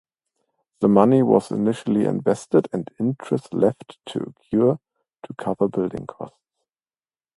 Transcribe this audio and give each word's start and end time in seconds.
The 0.79 0.87
money 0.87 1.21
was 1.21 1.51
initially 1.51 2.05
invested 2.05 2.67
and 2.73 2.89
interest 2.99 3.53
left 3.53 3.99
to 4.07 4.33
accrue 4.49 4.79
to 5.27 5.33
cover 5.35 5.67
building 5.67 6.07
costs. 6.07 6.39